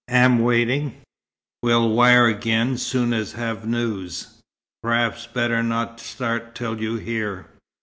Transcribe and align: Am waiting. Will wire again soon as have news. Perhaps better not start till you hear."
Am 0.09 0.39
waiting. 0.39 0.95
Will 1.61 1.93
wire 1.93 2.25
again 2.25 2.79
soon 2.79 3.13
as 3.13 3.33
have 3.33 3.67
news. 3.67 4.41
Perhaps 4.81 5.27
better 5.27 5.61
not 5.61 5.99
start 5.99 6.55
till 6.55 6.81
you 6.81 6.95
hear." 6.95 7.45